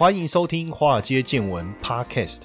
[0.00, 2.44] 欢迎收听《华尔街见闻》Podcast。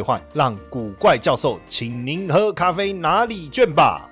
[0.00, 4.08] 兑换，让古怪教授请您喝咖啡拿礼券吧。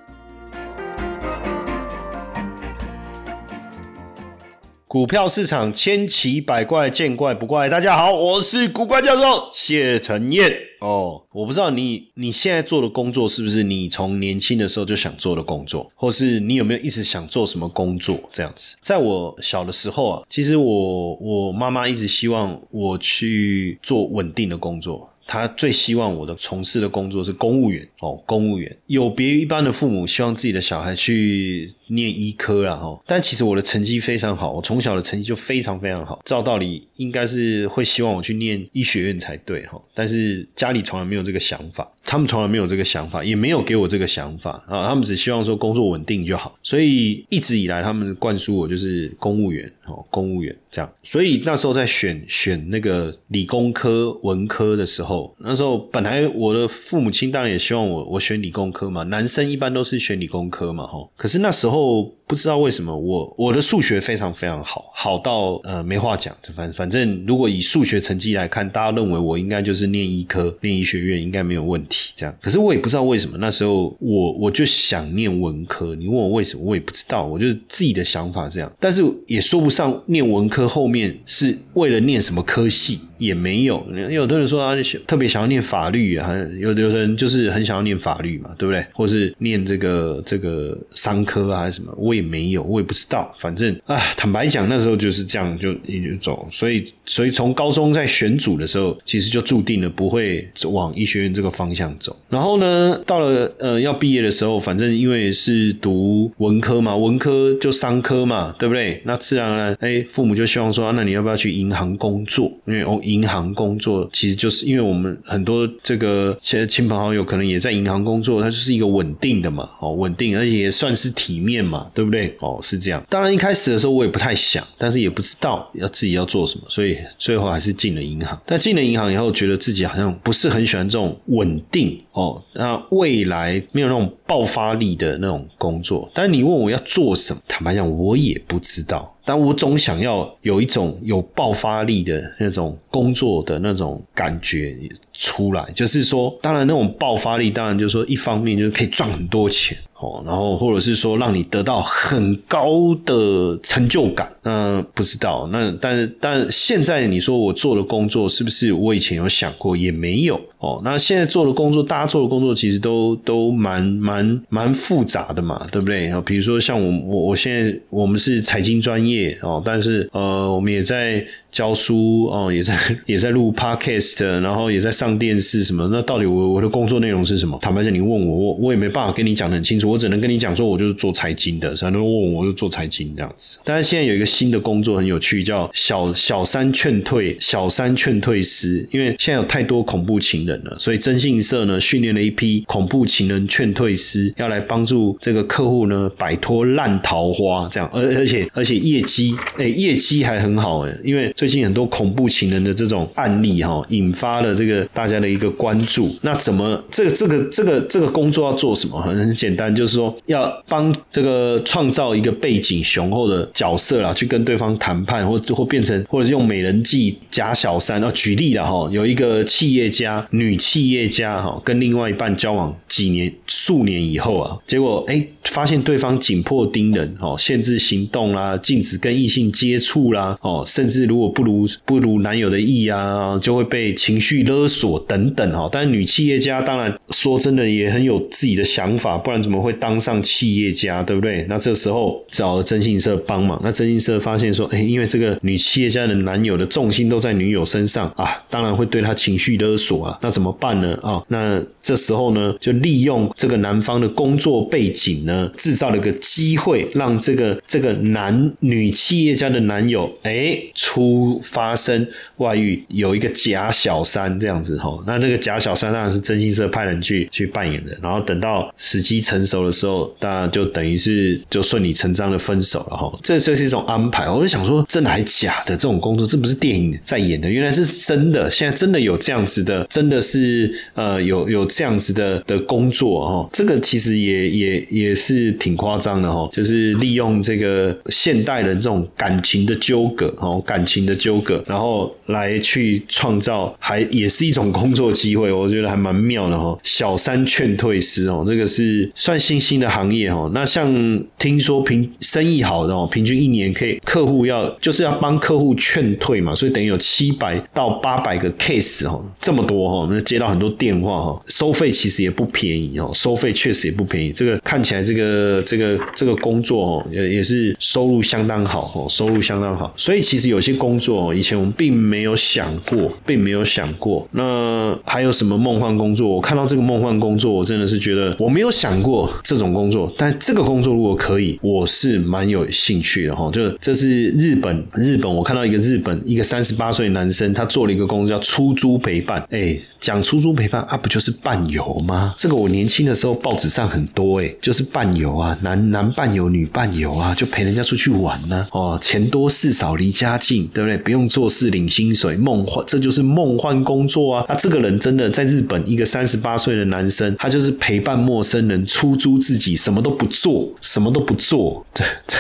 [4.87, 7.70] 股票市场千奇百怪，见怪不怪。
[7.70, 10.51] 大家好，我是古怪教授谢承彦。
[10.80, 18.77] 哦，我不知道你你现在做的工作是不是你从年轻的时候就想做的工作，或是你有没有一直想做什么工作这样子？
[18.80, 25.08] 在我小的时候啊，其实我我妈妈一直希望我去做稳定的工作。
[25.29, 31.75] 他最希望我的从事的工作是公务员哦，公务员有别于一般的父母，希望自己的小孩去。
[31.89, 36.20] 念医科啦哈，但其实我的成绩非常好，我从小的成绩就非常非常好。
[36.25, 44.86] 照道理应该是会希望我去念医学院才对哈，但是家里从来没有这个想法，他们从来没有这个想法，也没有给我这个想法啊。
[44.86, 50.92] 他们只希望说工作稳定就好，所以一直以来他们灌输我就是公务员哦，公务员这样。
[51.02, 61.08] 所以那时候在选选那个理工科、文科的时候，那时候本来我的父母亲当然也希望我我选理工科嘛，男生一般都是选理工科嘛哈。
[61.17, 61.78] 可是那时候。
[61.79, 66.37] 后不知道为什么我我的数学非常非常好，好到呃没话讲。
[66.55, 72.12] 反反正如果以数学成绩来看，大家认为我应该就是念医科、念医学院应该没有问题。
[72.15, 75.95] 这样，可是我也不知道为什么那时候我我就想念文科。
[75.95, 77.25] 你问我为什么，我也不知道。
[77.25, 83.83] 我就是自己的想法这样，但是也说不上念文科后面是为了念什么科系，也没有。
[84.11, 84.75] 有的人说啊，
[85.07, 88.85] 特别想要念法律啊，有的有的人就是很想要念法律嘛，对不对？
[88.92, 91.70] 或是念这个这个商科啊。
[91.70, 93.33] 什么我也没有，我也不知道。
[93.39, 96.46] 反正啊，坦白讲，那时候就是这样，就一直走。
[96.51, 102.17] 所以，所以从高中在选组的时候，其实就注定了不会往医学院这个方向走。
[102.28, 109.01] 然后呢，到了呃要毕业的时候，反正因为是读文科嘛，文科就商科嘛，对不对？
[109.05, 112.51] 那自然而然，哎，父母就希望说，那你要不要去银行工作？
[112.67, 121.58] 因为哦，银行工作其实就是因为我们很多这个亲亲朋好友可能也在银行工作，它就是一个稳定的嘛，哦，稳定，而且也算是体面。
[121.58, 122.08] 嘛，对不对？
[122.11, 123.05] 对不对哦，是这样。
[123.08, 128.41] 当然一开始的时候我也不太想，但是也不知道要自己要做什么，所以最后还是进了银行。
[128.46, 136.11] 但进了银行以后，觉得自己好像不是很喜欢这种稳定哦，那未来没有那种爆发力的那种工作。
[136.14, 139.14] 但你问我要做什么，坦白讲，我也不知道。
[139.28, 144.75] 但我总想要有一种有爆发力的那种工作的那种感觉
[145.12, 149.76] 出来，就是说，当然那种爆发力，当然就是说，一方面就是可以赚很多钱。
[150.00, 160.81] 哦，然后或者是说让你得到很高的成就感，嗯，不知道，那但是但现在你说我做的工作是不是我以前有想过也没有哦？
[160.85, 166.12] 那现在做的工作，大家做的工作其实都都蛮蛮蛮复杂的嘛，对不对？
[166.23, 175.88] 比如说像我我我现在我们是财经专业哦，但是呃我们也在教书哦，也在 也在录 podcast，然后也在上电视什么？
[175.91, 177.59] 那到底我我的工作内容是什么？
[177.62, 179.91] 坦白讲，你问我，我我也没办法跟你讲的很清楚。
[179.91, 183.58] 我只能跟你讲说，我就是做财经的，很多人问我，我就做财经这样子。
[183.64, 188.87] 但是现在有一个新的工作很有趣，叫小小三劝退小三劝退师。
[188.93, 197.69] 因为现在有太多恐怖情人了，所以征信社呢训练了一批恐怖情人劝退师，要来帮助这个客户呢摆脱烂桃花。
[197.70, 200.94] 这样，而而且而且业绩，哎，业绩还很好哎。
[201.03, 206.12] 因为最近很多恐怖情人的这种案例哈，引发了这个大家的一个关注。
[206.23, 209.00] 那怎么这个这个这个这个工作要做什么？
[209.00, 209.73] 很很简单。
[209.73, 218.02] 就是说，要帮这个创造一个背景雄厚的角色啦，去跟对方谈判，或或变成， 或者是用美人计假小三。
[218.02, 235.69] 哦，举例了哈，有一个企业家，女企业家哈，跟另外一半交往几年、数年以后啊，结果哎，发现对方紧迫盯人哦，限制行动啦，禁止跟异性接触啦，哦，甚至如果不如不如男友的意啊，就会被情绪勒索等等哈。
[235.72, 239.69] 但是女企业家当然说真的也很有自己的想法，不然怎么会？
[239.80, 241.46] 当上企业家，对不对？
[241.48, 243.60] 那这时候找了征信社帮忙。
[243.62, 250.19] 那征信社发现说，哎，因为这个女企业家的男友的重心都在女友身上啊，当然会对她情绪勒索啊。
[250.20, 250.98] 那怎么办呢？
[251.02, 262.06] 啊，那这时候呢，就利用这个男方的工作背景呢，制造了一个机会，让这个这个男女企业家的男友哎出发生
[262.37, 264.99] 外遇，有一个假小三这样子哈。
[265.06, 273.19] 那那个假小三当然是真心社派人去去扮演的，然后等到时机成熟的时候，当然就等于是就顺理成章的分手了哈。
[273.23, 278.50] 这这是一种安排，我就想说，真的还假的这种工作，这不是电影在演的，原来是真的。
[278.50, 283.49] 现在真的有这样子的，真的是呃有有这样子的的工作哦。
[283.53, 296.78] 这个其实也也也是挺夸张的哦，就是利用这个现代人这种感情的纠葛哦，感情的纠葛，然后来去创造，还也是一种工作机会，我觉得还蛮妙的哈。
[296.82, 300.50] 小三劝退师哦，这个是算新兴的行业哦。
[300.55, 300.93] 那像
[301.38, 314.32] 听说平生意好的哦，平均一年可以客户要就是要帮客户劝退嘛，所以等于有七百到八百个 case 哦，这么多哈，那接到很多电话哈，收费其实也不便宜哦，收费确实也不便宜。
[314.32, 319.93] 这个看起来这个这个这个工作哦，也也是收入相当好哦，收入相当好。
[319.96, 324.26] 所以其实有些工作以前我们并没有想过，并没有想过。
[324.32, 326.28] 那还有什么梦幻工作？
[326.28, 330.12] 我看到这个梦幻工作，我真的是觉得我没有想过这种工作。
[330.16, 333.50] 但这个工作如果可以，我是蛮有兴趣的哈。
[333.52, 339.44] 就这是日本，日本我看到一个日本一个三十八岁男生，他做了一个工作叫出租陪伴。
[339.50, 342.34] 哎，讲出租陪伴啊，不就是伴游吗？
[342.38, 348.66] 这个我年轻的时候报纸上很多哎，就是伴游啊，男男伴游、女伴游啊，就陪人家出去玩呢。
[348.72, 351.05] 哦，钱多事少离家近，对不对？
[351.05, 354.46] 不用做事领薪水，梦幻，这就是梦幻工作啊！
[354.49, 362.37] 那，这个人真的在日本，一个三十八岁的男生，他就是陪伴陌生人，出租自己，什么都不做，什么都不做，这这。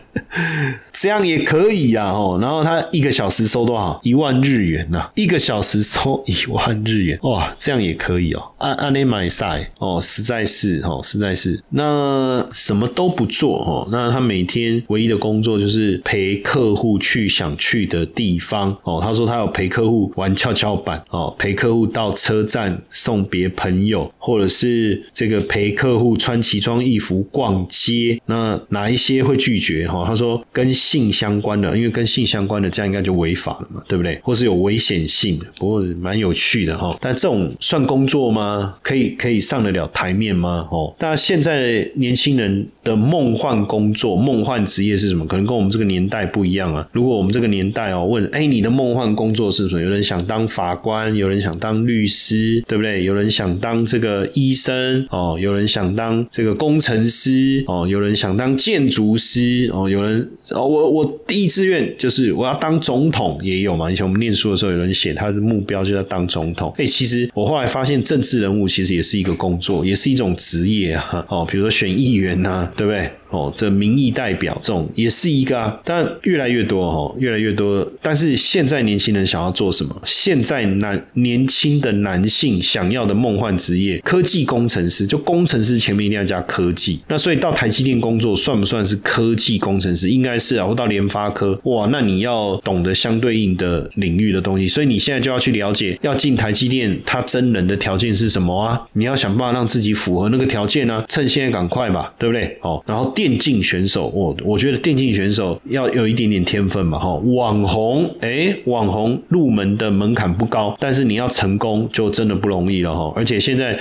[0.92, 4.00] 这样也可以呀，哦，然后他一个小时收多少？
[4.02, 8.42] 一万日元呐，一个小时收一万日元，哇，这样也可以哦。
[8.58, 11.62] 按按内买赛哦，实在是哦，实在是。
[11.70, 19.00] 那什么都不做哦，那他每天唯一的工作就是陪客户去想去的地方哦。
[19.02, 28.20] 他说他有陪客户玩跷跷板哦，陪客户到车站送别朋友，或者是这个陪客户穿奇装异服逛街。
[28.26, 30.04] 那哪一些会拒绝哈？
[30.06, 30.25] 他说。
[30.26, 34.18] 说跟性相关的，因为跟性相关的，这样应该就违法了嘛，对不对？
[34.22, 36.96] 或是有危险性的，不过蛮有趣的哈。
[37.00, 38.74] 但这种算工作吗？
[38.82, 40.66] 可以可以上得了台面吗？
[40.70, 45.24] 哦，大家现在年轻人的梦幻工作、梦幻职业是什么？
[45.26, 46.86] 可能跟我们这个年代不一样啊。
[46.92, 49.82] 如果我们这个年代哦，问哎，你的梦幻工作是什么？
[49.82, 53.04] 有人想当法官，有人想当律师，对不对？
[53.04, 60.15] 有人想当这个医生哦，有人想当这个工程师哦，有人想当建筑师哦，有人。
[60.50, 63.90] 哦，我我第一志愿就是我要当总统，也有嘛。
[63.90, 66.72] 以前我们念书的时候，有人写他的目标就要当总统。
[66.78, 71.24] 哎，其实我后来发现，政治人物其实也是一个工作，也是一种职业啊。
[71.28, 73.10] 哦，比如说选议员呐，对不对？
[73.30, 77.86] 哦，这民意代表这种也是一个啊，但越来越多哈，越来越多。
[78.02, 79.98] 但是现在年轻人想要做什么？
[80.04, 87.00] 现在男年轻的男性想要的梦幻职业，科技工程师，就工程师前面一定要加科技。
[87.08, 90.10] 那所以到台积电工作算不算是科技工程师？
[90.10, 90.66] 应该是啊。
[90.66, 94.66] 或到联发科，哇，那你要懂得相对应的领域的东西。
[94.66, 98.82] 所以你现在就要去了解，要进台积电，他真人的条件是什么啊？
[98.94, 101.04] 你要想办法让自己符合那个条件啊！
[101.08, 102.58] 趁现在赶快吧，对不对？
[102.62, 103.36] 哦，然后电。
[103.46, 107.14] 竞选手，我我觉得电竞选手要有一点点天分嘛，哈。
[107.14, 113.12] 网红，哎，网红入门的门槛不高，但是你要成功就真的不容易了，哈。
[113.14, 113.78] 而且现在，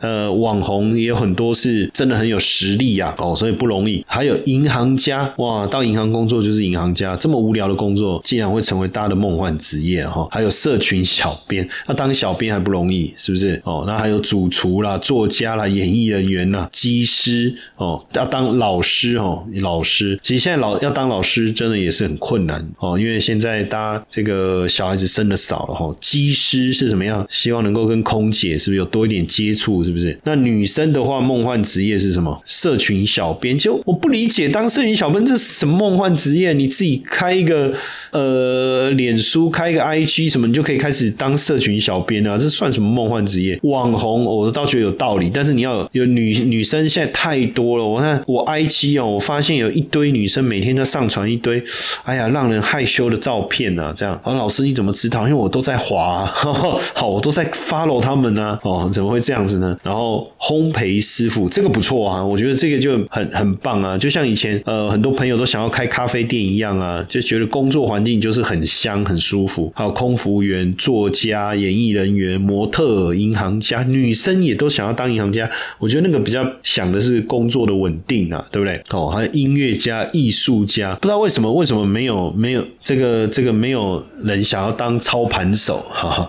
[0.00, 4.04] 呃，网红也有很多是真的很有实力呀，哦，所以不容易。
[4.06, 10.28] 还有银行家，哇，到银行工作就是银行家，这么无聊的工作，竟然会成为大家的梦幻职业，哈。
[10.30, 13.60] 还有社群小编，那当小编还不容易，是不是？
[13.64, 18.77] 哦，那还有主厨啦、作家啦、演艺人员啦、机师，哦，要当老。
[18.78, 25.92] 老师哦，老师，其实现在老要当老师真的也是很困难哦，因为现在大家这个小孩子生的少了哈。
[26.00, 27.26] 机师是怎么样？
[27.28, 29.82] 希望能够跟空姐是不是有多一点接触？
[29.82, 30.16] 是不是？
[30.22, 32.40] 那女生的话，梦幻职业是什么？
[32.46, 33.58] 社群小编。
[33.58, 36.52] 就我不理解，当社群小编这是什么梦幻职业？
[36.52, 37.74] 你自己开一个
[38.12, 42.38] 呃，脸书开一个 IG 什么，你就可以开始当社群小编啊？
[42.38, 43.58] 这算什么梦幻职业？
[43.64, 47.84] 网红，我倒觉得有道理，但是你要有女女生现在太多了。
[47.84, 49.00] 我看我 I IG。
[49.02, 51.62] 哦，我发现有一堆女生每天都上传一堆，
[52.04, 54.18] 哎呀，让人害羞的照片啊，这样。
[54.22, 55.22] 啊，老师你怎么知道？
[55.22, 56.26] 因为我都在滑，
[56.94, 58.58] 好，我都在 follow 他们呢。
[58.62, 59.76] 哦，怎么会这样子呢？
[59.82, 63.96] 然后烘焙师傅这个不错啊，我觉得这个就很很棒啊。
[63.96, 69.72] 就像以前呃，很多朋友都想要开咖啡店一样啊，就觉得工作环境就是很香很舒服。
[69.74, 75.48] 还有空服员、作家、演艺人员、模特、银行家，女生也都想要当银行家。
[75.78, 78.82] 我觉得那个比较想的是工作的稳定啊，对不对？
[78.90, 86.28] 哦，还有音乐家、艺术家，不知道为什么为什么没有没有这个这个没有人想要当操盘手，哈哈。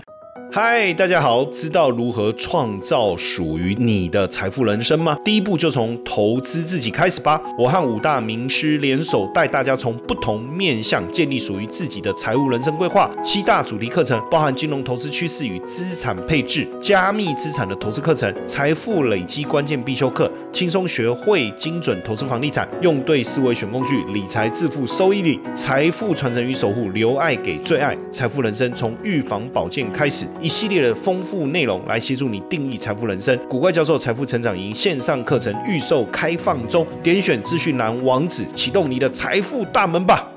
[0.52, 1.44] 嗨，大家好！
[1.44, 5.16] 知道如何创造属于你的财富人生吗？
[5.24, 7.40] 第一步就从投资自己开始吧。
[7.56, 13.08] 我和五大名师联手，带大家从不同面向建立属于自己的财务人生规划。
[13.22, 30.26] 七大主题课程包含金融投资趋势与资产配置、加密资产的投资课程、财富累积关键必修课、轻松学会精准投资房地产、用对思维选工具、理财致富收益率、财富传承与守护、留爱给最爱、财富人生从预防保健开始。
[30.40, 33.38] 一系列的丰富内容来协助你定义财富人生。
[33.48, 40.29] 古怪教授财富成长营线上课程预售开放中，点选资讯栏网址，启动你的财富大门吧。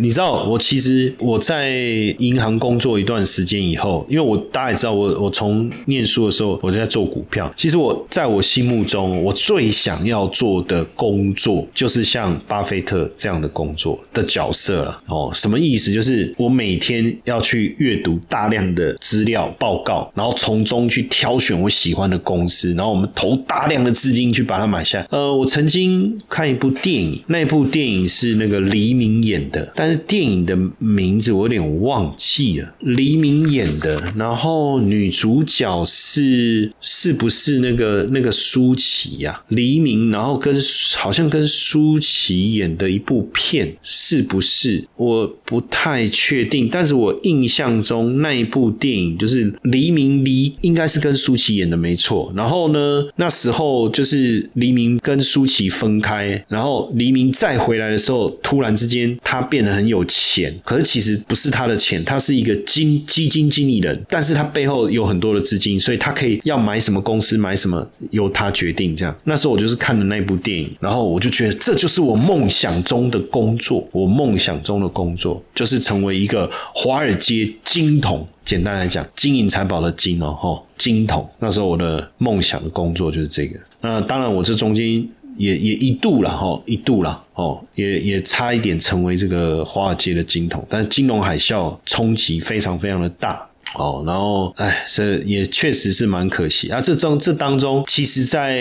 [0.00, 1.70] 你知道，我其实我在
[2.18, 7.52] 银行工作一段时间以后，因为我大家也知道，我我从念书的时候我就在做股票。
[7.56, 15.02] 其实我在我心目中，我最想要做的工作就是像巴菲特这样的工作的角色了。
[15.08, 15.92] 哦，什么意思？
[15.92, 25.06] 就是我每天要去阅读大量的资料报告，然后从中去挑选我喜欢的公司，然后我们投大量的资金去把它买下。
[25.10, 29.71] 呃，我曾经看一部电影，那部电影是那个黎明演的。
[29.74, 39.42] 但是电影的名字我有点忘记了，黎明演的，然后女主角是是不是那个那个舒淇呀？
[39.48, 40.54] 黎明，然后跟
[40.96, 44.86] 好像跟舒淇演的一部片，是不是？
[44.96, 52.30] 我不太确定，但是我印象中那一部电影就是黎明离应该是跟舒淇演的没错。
[52.36, 59.61] 然后呢，那时候就是黎明跟舒淇分开，然后黎明再回来的时候，突然之间他变。
[59.66, 68.96] 很有钱，可是其实不是他的钱，他是一个金基金经理人，但是他背后有很多的资金，所以他可以要买什么公司买什么由他决定。
[68.96, 73.86] 这样，那时候我就是看了那部电影，然后我就觉得这就是我梦想中的工作。
[73.92, 78.26] 我梦想中的工作就是成为一个华尔街金童。
[78.44, 81.28] 简单来讲，金银财宝的金哦，吼，金童。
[81.38, 83.56] 那时候我的梦想的工作就是这个。
[83.80, 85.08] 那当然，我这中间。
[85.36, 93.48] 也也一度了哈，一度了哦，也也差一点成为这个华尔街的金童，但金融海啸冲击非常非常的大。
[93.74, 96.80] 哦，然后，哎，这也确实是蛮可惜啊。
[96.80, 98.58] 这中这当中，其实，在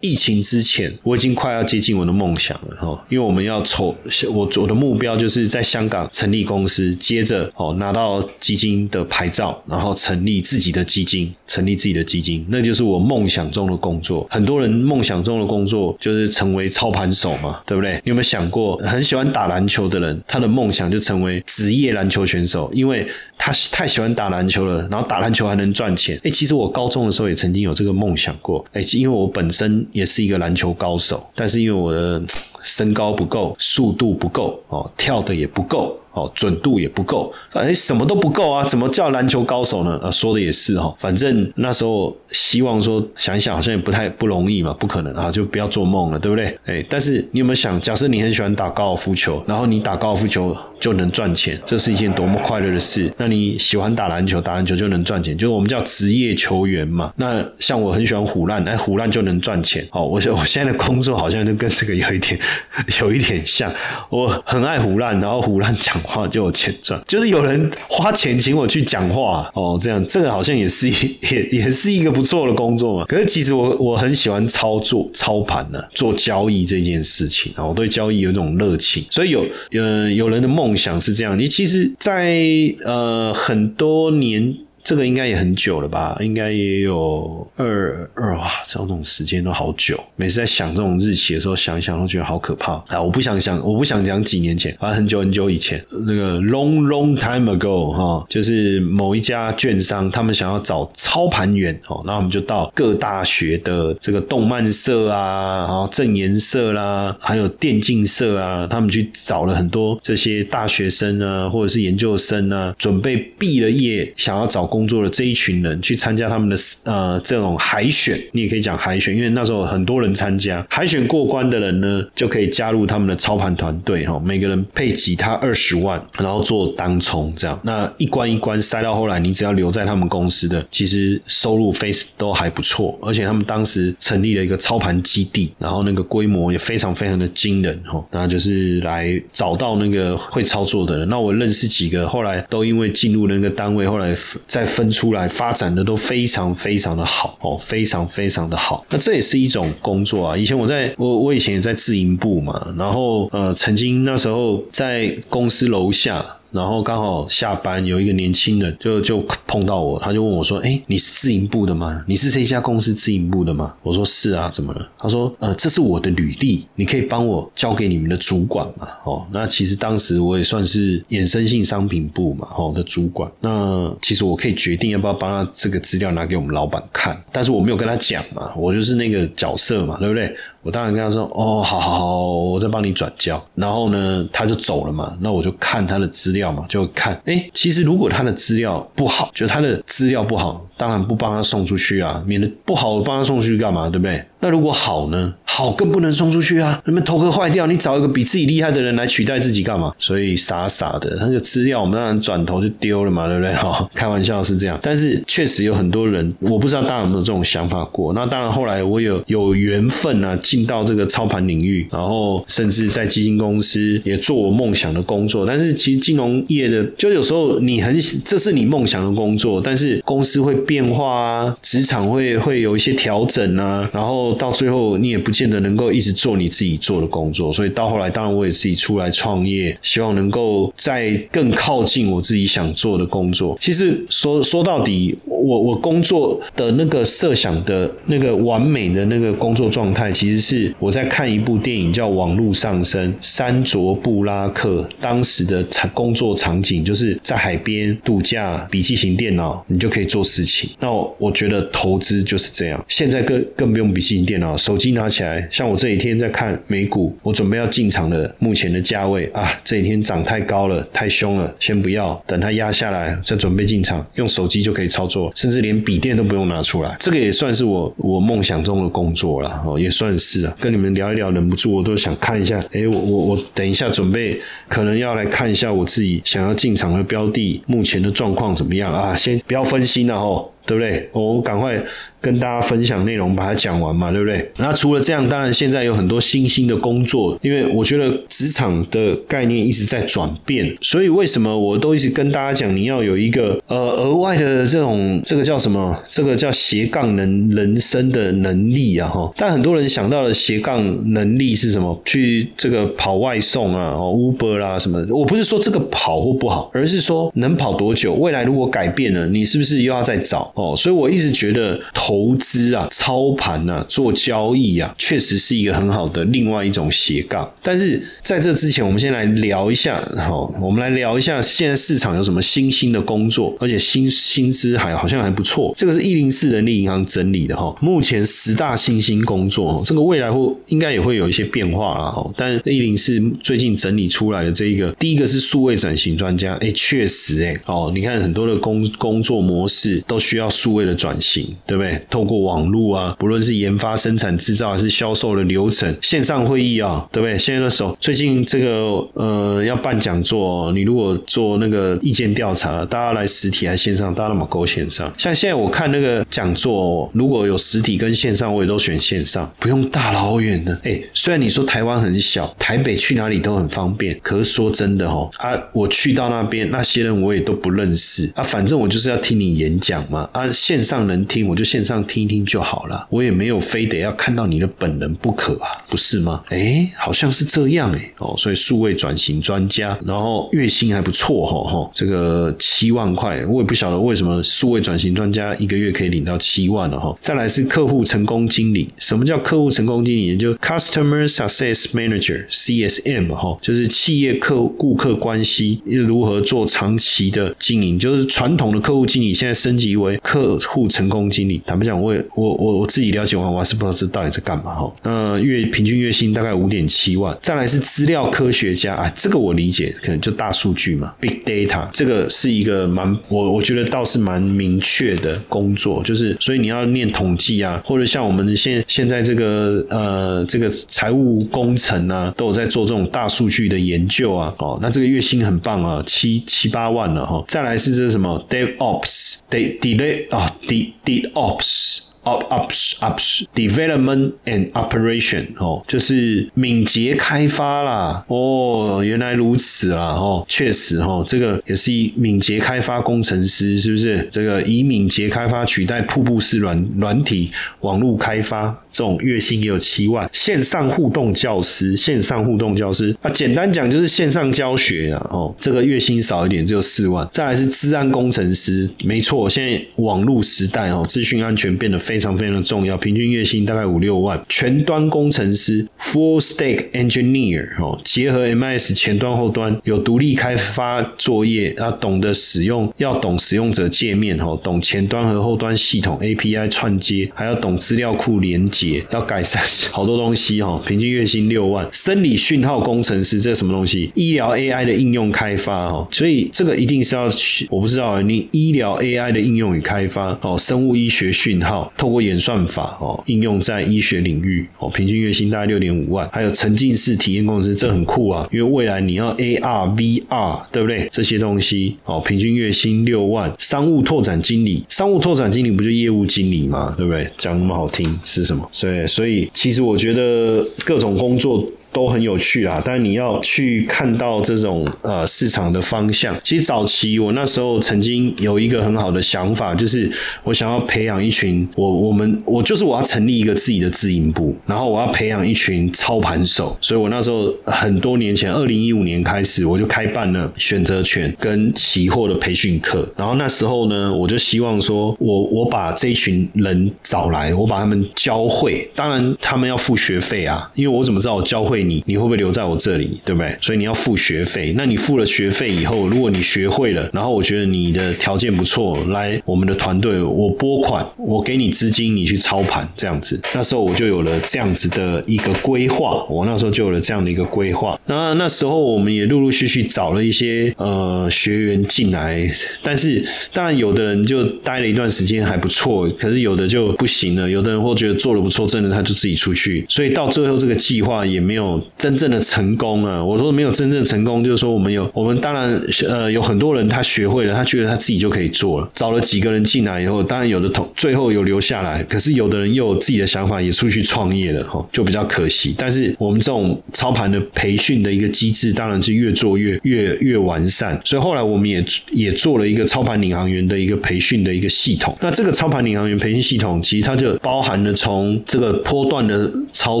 [0.00, 3.04] 疫情之前，我已经快要接近我的梦想了哈。
[3.08, 3.94] 因为我们要筹，
[4.32, 14.26] 我我的目标就是在香港成立公司，接着哦拿到基金的牌照，然后成立自己的基金，成立自己的基金，那就是我梦想中的工作。
[14.30, 17.94] 很多人梦想中的工作就是成为操盘手嘛，对不对？
[18.04, 23.06] 你有没有想过，很喜欢打篮球的人，他的梦想就成为职业篮球选手，因为
[23.44, 24.48] 他太喜欢打篮。
[24.48, 26.18] 球了，然后打篮球还能赚钱。
[26.22, 28.64] 哎，其实我高中的时候也曾经有这个梦想过。
[28.72, 32.22] 哎，因为我本身也是一个篮球高手，但是因为我的
[32.62, 35.98] 身高不够，速度不够，哦，跳的也不够。
[36.14, 38.62] 哦，准度也不够，哎，什么都不够啊！
[38.62, 39.98] 怎么叫篮球高手呢？
[40.00, 40.94] 啊，说的也是哈。
[40.96, 46.56] 反正那时候希望说想一想，好像也不太不容易嘛，不可能啊，就不要做梦了，对不对？
[46.66, 53.10] 哎，但是你有没有想，假设你很喜欢打高尔夫球，然后你打高尔夫球就能赚钱，这是一件多么快乐的事？
[53.16, 57.10] 那你喜欢打篮球，打篮球就能赚钱，就是我们叫职业球员嘛。
[57.16, 59.82] 那像我很喜欢虎烂，哎，虎烂就能赚钱。
[59.92, 62.38] 哦，我我现在的工作好像就跟这个有一点
[63.00, 63.72] 有一点像，
[64.10, 65.94] 我很爱胡烂，然后胡烂讲。
[66.04, 70.92] 话就有钱赚，就是有人花钱请我去讲话哦，这样这个好像也是一
[71.32, 73.06] 也也是一个不错的工作嘛。
[73.06, 79.02] 可是其实我我很喜欢操作操盘呢，做交易这件事情啊，我对交易有一种热情。
[79.08, 82.42] 所以有呃有人的梦想是这样，你其实，在
[82.84, 84.56] 呃很多年。
[84.84, 86.14] 这个应该也很久了吧？
[86.20, 89.98] 应该也有二二哇，这种时间都好久。
[90.14, 93.00] 每次在想这种日期的时候，想一想都觉得好可怕啊！
[93.00, 114.68] 我不想想，我不想讲几年前，反正很久很久以前，那个 long long time ago 哈，就是某一家券商，他们想要找操盘员哦，那我们就到各大学的这个动漫社啊，然后正颜社啦，还有电竞社啊，他们去找了很多这些大学生啊，或者是研究生啊，准备毕了业想要找。
[114.74, 141.08] 工作的这一群人去参加他们的呃这种海选，你也可以讲海选，因为那时候很多人参加海选过关的人呢，就可以加入他们的操盘团队哈，每个人配给他二十万，然后做当冲这样，那一关一关塞到后来，你只要留在他们公司的，其实收入非都还不错，而且他们当时成立了一个操盘基地，然后那个规模也非常非常的惊人哈，那就是来找到那个会操作的人。
[141.08, 144.14] 那我认识几个，后来都因为进入那个单位，后来
[144.46, 148.84] 在分出来发展的都非常非常的好哦，非常非常的好。
[148.90, 150.36] 那这也是一种工作啊。
[150.36, 156.24] 以前我在我我以前也在自营部嘛，然后呃，曾经那时候在公司楼下。
[156.54, 162.04] 然后刚好下班，有一个年轻人就就碰到我，他就问我说：“哎，你是自营部的吗？
[162.06, 173.28] 你是这家公司自营部的吗？”我说：“是啊，怎么了？”他说：“呃，这是我的履历，你可以帮我交给你们的主管嘛？”哦，那其实当时我也算是衍生性商品部嘛，哦的主管。
[173.40, 180.32] 那其实我可以决定要不要帮他这个资料拿给我们老板看，但是我没有跟他讲嘛，我就是那个角色嘛，对不对？
[180.64, 185.16] 我当然跟他说：“哦，好好好，我再帮你转交。”然后呢，他就走了嘛。
[185.20, 187.20] 那我就看他的资料嘛，就看。
[187.26, 194.24] 哎，其实如果他的资料不好，就他的资料不好，当然不帮他送出去啊，免得不好我帮他送出去干嘛，对不对？
[194.44, 195.32] 那如果好呢？
[195.42, 196.82] 好更不能送出去啊！
[196.84, 199.90] 你们头壳坏掉，你找一个比自己厉害的人来取代自己干嘛？
[199.98, 203.54] 所以傻傻的，那个资料我们当然转头就丢了嘛，对不对？
[203.54, 208.12] 哈， 开玩笑是这样，但是确实有很多人，我不知道大家有没有这种想法过。
[208.12, 215.46] 那当然后来我有有缘分啊，进到这个操盘领域，然后甚至在基金公司也做我梦想的工作。
[215.46, 224.33] 但是其实金融业的，就有时候你很这是你梦想的工作，但是公司会变化啊，职场会会有一些调整啊，然后。
[224.34, 233.56] 到最后，你也不见得能够一直做你自己做的工作，所以到后来，当然我也自己出来创业，希望能够在更靠近我自己想做的工作。
[233.60, 250.70] 其实说说到底，我我工作的那个设想的那个完美的那个工作状态，其实是我在看一部电影叫《网络上升》，山卓布拉克当时的场工作场景，就是在海边度假，笔记型电脑你就可以做事情。
[250.80, 254.34] 那我觉得投资就是这样，现在更更不用笔记型。
[254.34, 280.50] 电脑、手机拿起来，像我这几天在看美股，我准备要进场的目前的价位啊，这几天涨太高了，太凶了，先不要，等它压下来再准备进场，用手机就可以操作，甚至连笔电都不用拿出来，这个也算是我我梦想中的工作了哦，也算是啊，跟你们聊一聊，忍不住我都想看一下，哎，我我我等一下准备可能要来看一下我自己想要进场的标的目前的状况怎么样啊，先不要分心了哦。
[280.66, 281.08] 对不对？
[281.12, 281.82] 我赶快
[282.20, 284.50] 跟大家分享内容，把它讲完嘛，对不对？
[284.58, 295.94] 那除了这样，当然现在有很多新兴的工作，因为我觉得职场的概念一直在转变，所以为什么我都一直跟大家讲，你要有一个呃额外的这种这个叫什么？
[296.08, 299.30] 这个叫斜杠能人生的能力啊哈。
[299.36, 302.00] 但很多人想到的斜杠能力是什么？
[302.04, 305.04] 去这个跑外送啊，哦 Uber 啦什么？
[305.10, 308.14] 我不是说这个跑或不好，而是说能跑多久？
[308.14, 310.52] 未来如果改变了，你是不是又要再找？
[310.54, 317.52] 哦，所以我一直觉得投资啊、操盘啊、做交易啊，确实是一个很好的另外一种斜杠。
[317.60, 325.74] 但是在这之前，我们先来聊一下，好，我们来聊一下现在市场有什么新兴的工作，而且薪薪资还好像还不错。
[325.76, 332.30] 这个是一零四人力银行整理的哈，目前十大新兴工作，这个未来会应该也会有一些变化了哈。
[332.36, 340.43] 但一零四最近整理出来的这一个，第一个是数位转型专家，哎，确实哎，哦，你看很多的工工作模式都需要。
[340.44, 342.00] 要数位的转型，对不对？
[342.10, 347.38] 透过网络啊，不论是研发、生产、制造还是销售的流程，线上会议啊，对不对？
[347.38, 354.14] 现在的时候，最近这个呃要办讲座，你如果做那个意见调查，大家来实体还是线上？
[354.14, 355.12] 大家那么勾线上？
[355.16, 360.78] 像现在我看那个讲座，如果有实体跟线上，我也都选线上，不用大老远的。
[360.84, 370.28] 哎，虽然你说台湾很小，台北去哪里都很方便，可是说真的哦，啊，我去到那边，那些人我也都不认识啊，反正我就是要听你演讲嘛。
[370.34, 376.42] 啊，线上能听我就线上听一听就好了，我也没有非得要看到你的本人不可啊，不是吗？
[376.48, 387.16] 哎，好像是这样哎哦，所以数位转型专家，然后月薪还不错哈哈，这个七万块，我也不晓得为什么数位转型专家一个月可以领到七万了哈。
[387.20, 390.36] 再来是客户成功经理，什么叫客户成功经理？
[390.36, 400.18] 就 Customer Success Manager（CSM） 哈，就是企业客顾客关系如何做长期的经营，就是传统的客户经理现在升级为。
[400.24, 404.92] 客户成功经理，坦白讲，我也我我我自己了解完，我还是不知道这到底在干嘛哈。
[405.02, 407.36] 那月平均月薪大概五点七万。
[407.42, 427.44] 再来是资料科学家啊，这个我理解，可能就大数据嘛，big data，这个是一个蛮我我觉得倒是蛮明确的工作，就是所以你要念统计啊，或者像我们现现在这个呃这个财务工程啊，都有在做这种大数据的研究啊，哦，那这个月薪很棒啊，七七八万了哈。
[427.46, 438.24] 再来是这什么 dev ops，de delay 啊，De De Ops，Ops Ops，development and operation 哦，就是敏捷开发啦。
[438.28, 440.12] 哦，原来如此啦！
[440.12, 444.28] 哦，确实哦，这个也是以敏捷开发工程师，是不是？
[444.32, 447.50] 这个以敏捷开发取代瀑布式软软体
[447.80, 448.80] 网络开发。
[448.94, 457.28] 这种月薪也有七万，线上互动教师，线上互动教师啊，简单讲就是线上教学啊，哦，这个月薪少一点，只有四万。
[457.32, 464.40] 再来是治安工程师，没错，现在网络时代哦，资讯安全变得非常非常的重要，平均月薪大概五六万。
[464.48, 478.83] 全端工程师，Full Stack Engineer 哦，结合 MS 前端后端，有独立开发作业，要懂得使用，要懂使用者界面哦，懂前端和后端系统 API 串接，还要懂资料库连接。
[479.10, 481.86] 要改善好多东西哈， 平均月薪六万。
[481.92, 484.10] 生理讯号工程师这什么东西？
[484.14, 496.28] 医疗 AI 的应用开发哈，所以这个一定是要去，我不知道你医疗 AI 的应用与开发哦，生物医学讯号透过演算法哦，应用在医学领域哦，平均月薪大概六点五万。
[496.32, 501.08] 还有沉浸式体验公司，这很酷啊，因为未来你要 AR、VR，对不对？
[501.10, 503.52] 这些东西哦，平均月薪六万。
[503.58, 506.94] 商务拓展经理，商务拓展经理不就业务经理吗？
[506.96, 507.28] 对不对？
[507.36, 508.68] 讲那么好听是什么？
[508.80, 511.66] 对，所以其实我觉得各种工作。
[511.94, 516.36] 都很有趣啊，但你要去看到这种呃市场的方向。
[516.42, 520.10] 其实早期我那时候曾经有一个很好的想法，就是
[520.42, 526.76] 我想要培养一群我我们我就是我要成立一个自己的自营部，然后我要培养一群操盘手。
[526.80, 533.08] 所以我那时候很多年前，二零一五年开始，我就开办了选择权跟期货的培训课。
[533.16, 538.90] 然后那时候呢，我就希望说我我把这一群人找来，我把他们教会。
[538.96, 541.83] 当然他们要付学费啊，因为我怎么知道我教会？
[541.84, 543.56] 你你会不会留在我这里，对不对？
[543.60, 544.72] 所以你要付学费。
[544.76, 553.40] 那你付了学费以后，如果你学会了，然后我觉得你的条件不错，来我们的团队，我拨款，我给你资金，你去操盘这样子。
[553.54, 557.98] 那时候我就有了这样子的一个规划，我那时候就有了这样的一个规划。
[558.06, 562.50] 那那时候我们也陆陆续续找了一些呃学员进来，
[562.82, 567.48] 但是当然有的人就待了一段时间还不错，可是有的就不行了。
[567.48, 569.84] 有的人或觉得做的不错，真的他就自己出去。
[569.88, 571.73] 所以到最后这个计划也没有。
[571.96, 573.22] 真正的成功啊！
[573.22, 578.88] 我说没有真正成功，就是说我们有我们当然呃有很多人他学会了，他觉得他自己就可以做了。
[578.94, 585.74] 找了几个人进来以后，当然有的同最后有留下来，可是有的人又有自己的想法，也出去创业了哈，就比较可惜。
[585.76, 590.98] 但是我们这种操盘的培训的一个机制，当然是越做越越越完善。
[591.04, 595.14] 所以后来我们也也做了一个操盘领航员的一个培训的一个系统。
[595.20, 600.00] 那这个操盘领航员培训系统，其实它就包含了从这个波段的操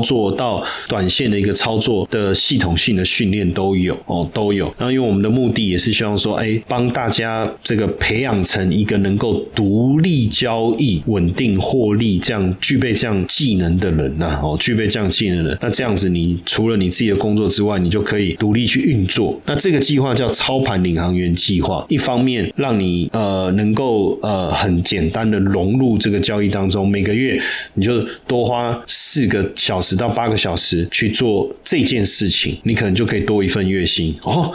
[0.00, 1.63] 作到短线的一个操。
[1.64, 4.66] 操作的系统性的训练都有哦，都有。
[4.76, 14.38] 然后，因为我们的目的也是希望说，哎，帮大家这个培养成一个能够独立交易、稳定获利这样具备这样技能的人呐。
[14.42, 19.40] 哦，具备这样技能的人，那这样子，你除了你自己的工作之外，你就可以独立去运作。
[19.46, 27.40] 那这个计划叫操盘领航员计划，一方面让你呃能够呃很简单的融入这个交易当中，每个月
[27.72, 31.43] 你就多花四个小时到八个小时去做。
[31.64, 34.52] 这件事情，你可能就可以多一份月薪哦。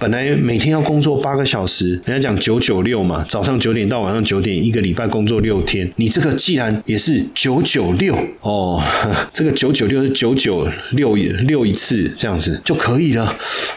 [0.00, 5.92] 本来每天要工作八个小时，人家讲九九六嘛，早上九点到晚上九点，一个礼拜工作六天。
[5.96, 8.82] 你这个既然也是九九六哦，
[9.30, 13.30] 这个九九六是九九六六一次这样子就可以了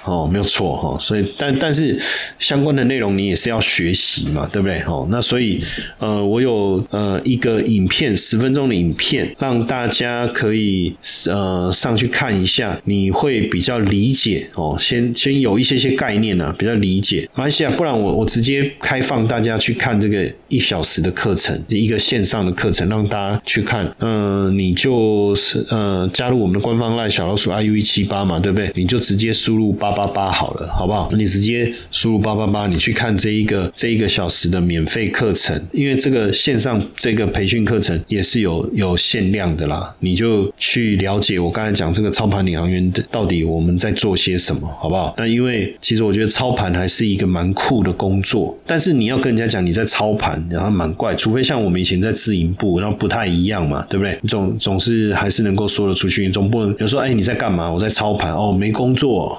[0.06, 0.98] 哦，没有错哈。
[0.98, 2.00] 所以，但但是
[2.40, 4.80] 相关的内容你也是要学习嘛，对不对？
[4.84, 5.62] 哦，那所以
[5.98, 10.96] 呃，我有呃一个影片十分钟的影片，让大家可以
[11.28, 14.78] 呃上去看一下，你会比较理解哦。
[14.80, 16.12] 先先有一些些概。
[16.13, 23.91] 概念呢比较理解，马来西亚，不然我我直接开放大家去看这个一小时的课程，一个线上的课程，让大家去看。
[23.97, 28.71] 嗯，你就是呃加入我们的官方赖小老鼠 iu 一七八嘛，对不对？
[28.76, 31.10] 你就直接输入八八八好了，好不好？
[31.17, 45.15] 你直接输入八八八，你去看这一个这一个小时的免费课程，因为这个线上这个培训课程也是有有限量的啦，你就去了解我刚才讲这个操盘领航员到底我们在做些什么，好不好？
[45.17, 46.03] 那因为其实。
[46.04, 54.20] 我觉得操盘还是一个蛮酷的工作，但是你要跟人家讲你在操盘，然后蛮怪，除非像我们以前在自营部，然后不太一样嘛，对不对？
[54.28, 57.72] 总总是还是能够说得出去，总不能有时候哎你在干嘛？
[57.72, 59.38] 我在操盘哦，没工作，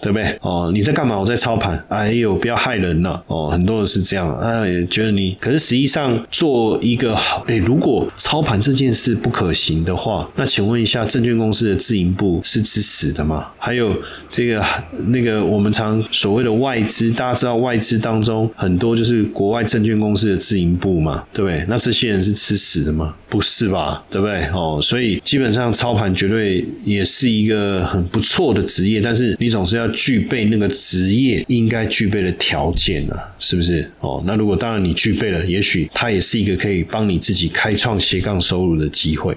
[0.00, 0.36] 对不对？
[0.40, 1.18] 哦你在干嘛？
[1.18, 7.14] 我在操盘，哎呦不要害人了哦，很多人是这样，哎觉得你，可是实际上做一个
[7.46, 13.46] 哎，如果操盘这件事不可行的话，那请问一下，证券公司的自营部是吃屎的吗？
[13.58, 13.94] 还有
[14.30, 14.64] 这个
[15.06, 21.64] 那个我们常所谓的外资，大家知道外资当中很多就是国外证券公司的自营部嘛，对不对？
[21.68, 23.14] 那这些人是吃屎的吗？
[23.28, 24.02] 不是吧？
[24.10, 24.46] 对不对？
[24.46, 33.90] 哦，所以基本上操盘绝对也是一个很不错的职业，但是你总是要具备那个职业应该具备的条件啊，是不是？
[34.00, 39.36] 哦，那如果当然你具备了，也许它也是一个可以帮你自己开创斜杠收入的机会。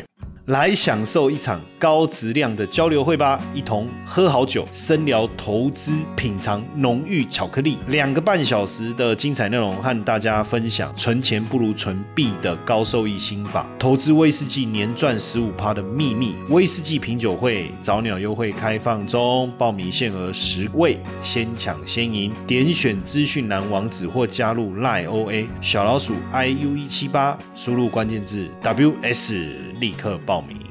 [0.52, 16.36] 来享受一场高质量的交流会吧，一同喝好酒，深聊投资，品尝浓郁巧克力，两个半小时的精彩内容，和大家分享存钱不如存币的高收益心法，投资威士忌年赚十五趴的秘密。
[16.50, 22.34] 威士忌品酒会早鸟优惠开放中，报名限额十位，先抢先赢。
[22.46, 29.72] 点选资讯栏网址或加入 LIOA 小老鼠 iu 一七八，输入关键字 WS。
[29.82, 30.71] 立刻报名。